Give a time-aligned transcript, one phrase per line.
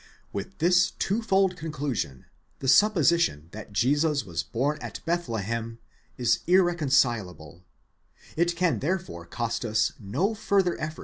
[0.33, 2.25] With this twofold conclusion,
[2.57, 4.99] the supposition that Jesus was born at.
[5.05, 5.77] Bethlehem
[6.17, 7.61] is irreconcileable:
[8.35, 10.99] it can therefore cost us no further effort to.